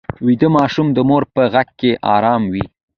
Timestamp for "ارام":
2.15-2.43